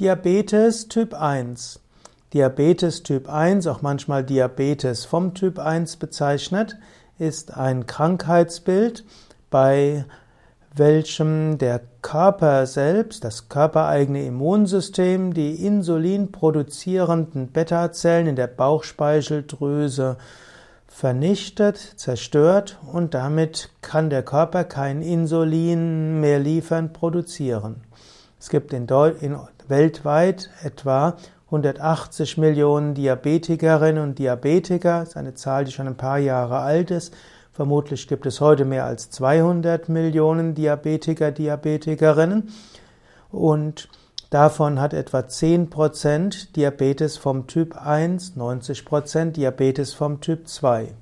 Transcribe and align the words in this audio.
Diabetes 0.00 0.88
Typ 0.88 1.14
1. 1.14 1.78
Diabetes 2.32 3.04
Typ 3.04 3.28
1, 3.28 3.68
auch 3.68 3.80
manchmal 3.80 4.24
Diabetes 4.24 5.04
vom 5.04 5.34
Typ 5.34 5.60
1 5.60 5.98
bezeichnet, 5.98 6.76
ist 7.20 7.56
ein 7.56 7.86
Krankheitsbild, 7.86 9.04
bei 9.50 10.04
welchem 10.74 11.58
der 11.58 11.80
Körper 12.02 12.66
selbst, 12.66 13.22
das 13.22 13.48
körpereigene 13.48 14.26
Immunsystem, 14.26 15.32
die 15.32 15.64
insulinproduzierenden 15.64 17.52
Beta-Zellen 17.52 18.26
in 18.26 18.34
der 18.34 18.48
Bauchspeicheldrüse 18.48 20.16
vernichtet, 20.88 21.76
zerstört 21.76 22.80
und 22.92 23.14
damit 23.14 23.70
kann 23.80 24.10
der 24.10 24.24
Körper 24.24 24.64
kein 24.64 25.02
Insulin 25.02 26.20
mehr 26.20 26.40
liefern, 26.40 26.92
produzieren. 26.92 27.84
Es 28.44 28.50
gibt 28.50 28.74
in, 28.74 28.86
in 29.22 29.38
weltweit 29.68 30.50
etwa 30.62 31.16
180 31.46 32.36
Millionen 32.36 32.92
Diabetikerinnen 32.92 34.02
und 34.02 34.18
Diabetiker. 34.18 35.00
Das 35.00 35.08
ist 35.08 35.16
eine 35.16 35.32
Zahl, 35.32 35.64
die 35.64 35.72
schon 35.72 35.86
ein 35.86 35.96
paar 35.96 36.18
Jahre 36.18 36.58
alt 36.58 36.90
ist. 36.90 37.14
Vermutlich 37.54 38.06
gibt 38.06 38.26
es 38.26 38.42
heute 38.42 38.66
mehr 38.66 38.84
als 38.84 39.08
200 39.08 39.88
Millionen 39.88 40.54
Diabetiker, 40.54 41.32
Diabetikerinnen. 41.32 42.50
Und 43.32 43.88
davon 44.28 44.78
hat 44.78 44.92
etwa 44.92 45.20
10% 45.20 46.52
Diabetes 46.52 47.16
vom 47.16 47.46
Typ 47.46 47.74
1, 47.74 48.36
90% 48.36 49.30
Diabetes 49.30 49.94
vom 49.94 50.20
Typ 50.20 50.48
2. 50.48 50.92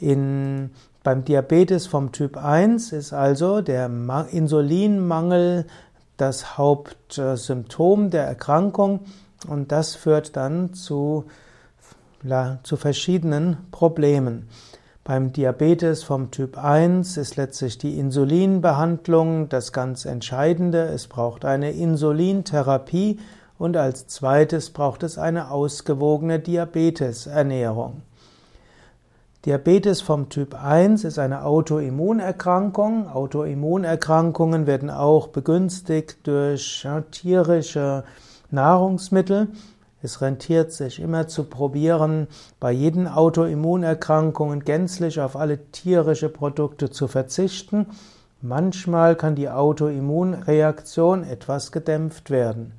In, 0.00 0.70
beim 1.02 1.26
Diabetes 1.26 1.86
vom 1.86 2.10
Typ 2.10 2.38
1 2.38 2.92
ist 2.92 3.12
also 3.12 3.60
der 3.60 3.90
Insulinmangel 4.30 5.66
das 6.22 6.56
Hauptsymptom 6.56 8.10
der 8.10 8.24
Erkrankung 8.24 9.00
und 9.48 9.72
das 9.72 9.96
führt 9.96 10.36
dann 10.36 10.72
zu, 10.72 11.24
zu 12.62 12.76
verschiedenen 12.76 13.56
Problemen. 13.72 14.48
Beim 15.02 15.32
Diabetes 15.32 16.04
vom 16.04 16.30
Typ 16.30 16.56
1 16.56 17.16
ist 17.16 17.34
letztlich 17.34 17.76
die 17.76 17.98
Insulinbehandlung 17.98 19.48
das 19.48 19.72
ganz 19.72 20.04
Entscheidende. 20.04 20.84
Es 20.84 21.08
braucht 21.08 21.44
eine 21.44 21.72
Insulintherapie 21.72 23.18
und 23.58 23.76
als 23.76 24.06
zweites 24.06 24.70
braucht 24.70 25.02
es 25.02 25.18
eine 25.18 25.50
ausgewogene 25.50 26.38
Diabetesernährung. 26.38 28.02
Diabetes 29.44 30.02
vom 30.02 30.28
Typ 30.28 30.54
1 30.54 31.02
ist 31.02 31.18
eine 31.18 31.44
Autoimmunerkrankung. 31.44 33.08
Autoimmunerkrankungen 33.08 34.68
werden 34.68 34.88
auch 34.88 35.26
begünstigt 35.26 36.24
durch 36.28 36.86
tierische 37.10 38.04
Nahrungsmittel. 38.52 39.48
Es 40.00 40.20
rentiert 40.20 40.70
sich 40.70 41.00
immer 41.00 41.26
zu 41.26 41.42
probieren, 41.42 42.28
bei 42.60 42.70
jeden 42.70 43.08
Autoimmunerkrankungen 43.08 44.60
gänzlich 44.60 45.20
auf 45.20 45.34
alle 45.34 45.58
tierische 45.72 46.28
Produkte 46.28 46.90
zu 46.90 47.08
verzichten. 47.08 47.86
Manchmal 48.42 49.16
kann 49.16 49.34
die 49.34 49.50
Autoimmunreaktion 49.50 51.24
etwas 51.24 51.72
gedämpft 51.72 52.30
werden. 52.30 52.74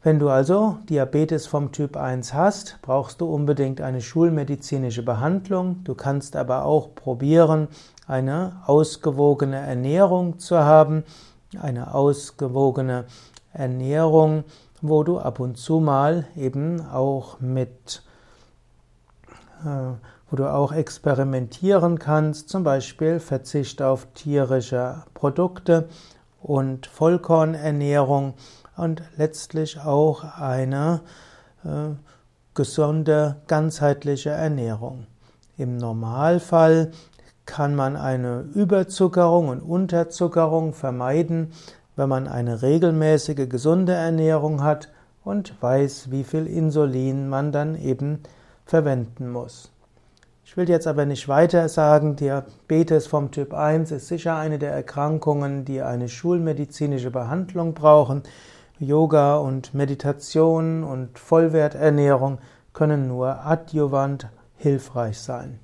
Wenn 0.00 0.20
du 0.20 0.28
also 0.28 0.78
Diabetes 0.88 1.48
vom 1.48 1.72
Typ 1.72 1.96
1 1.96 2.32
hast, 2.32 2.78
brauchst 2.82 3.20
du 3.20 3.26
unbedingt 3.26 3.80
eine 3.80 4.00
schulmedizinische 4.00 5.02
Behandlung. 5.02 5.82
Du 5.82 5.96
kannst 5.96 6.36
aber 6.36 6.64
auch 6.66 6.94
probieren, 6.94 7.66
eine 8.06 8.62
ausgewogene 8.66 9.56
Ernährung 9.56 10.38
zu 10.38 10.56
haben, 10.56 11.02
eine 11.60 11.94
ausgewogene 11.94 13.06
Ernährung, 13.52 14.44
wo 14.82 15.02
du 15.02 15.18
ab 15.18 15.40
und 15.40 15.58
zu 15.58 15.80
mal 15.80 16.26
eben 16.36 16.80
auch 16.86 17.40
mit, 17.40 18.04
äh, 19.64 19.94
wo 20.30 20.36
du 20.36 20.46
auch 20.46 20.70
experimentieren 20.70 21.98
kannst, 21.98 22.50
zum 22.50 22.62
Beispiel 22.62 23.18
Verzicht 23.18 23.82
auf 23.82 24.06
tierische 24.14 25.02
Produkte 25.14 25.88
und 26.40 26.86
Vollkornernährung 26.86 28.34
und 28.78 29.02
letztlich 29.16 29.80
auch 29.80 30.24
eine 30.38 31.00
äh, 31.64 31.94
gesunde, 32.54 33.36
ganzheitliche 33.46 34.30
Ernährung. 34.30 35.06
Im 35.56 35.76
Normalfall 35.76 36.92
kann 37.46 37.74
man 37.74 37.96
eine 37.96 38.44
Überzuckerung 38.54 39.48
und 39.48 39.60
Unterzuckerung 39.60 40.72
vermeiden, 40.72 41.52
wenn 41.96 42.08
man 42.08 42.28
eine 42.28 42.62
regelmäßige, 42.62 43.48
gesunde 43.48 43.92
Ernährung 43.92 44.62
hat 44.62 44.88
und 45.24 45.60
weiß, 45.60 46.10
wie 46.10 46.24
viel 46.24 46.46
Insulin 46.46 47.28
man 47.28 47.50
dann 47.52 47.74
eben 47.74 48.20
verwenden 48.64 49.30
muss. 49.30 49.70
Ich 50.44 50.56
will 50.56 50.68
jetzt 50.68 50.86
aber 50.86 51.04
nicht 51.04 51.28
weiter 51.28 51.68
sagen, 51.68 52.16
Diabetes 52.16 53.06
vom 53.06 53.30
Typ 53.30 53.52
1 53.52 53.90
ist 53.90 54.08
sicher 54.08 54.36
eine 54.36 54.58
der 54.58 54.72
Erkrankungen, 54.72 55.64
die 55.64 55.82
eine 55.82 56.08
schulmedizinische 56.08 57.10
Behandlung 57.10 57.74
brauchen. 57.74 58.22
Yoga 58.80 59.36
und 59.38 59.74
Meditation 59.74 60.84
und 60.84 61.18
Vollwerternährung 61.18 62.38
können 62.72 63.08
nur 63.08 63.44
adjuvant 63.44 64.28
hilfreich 64.56 65.18
sein. 65.18 65.58